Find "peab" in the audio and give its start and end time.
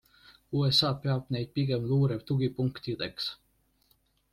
1.03-1.21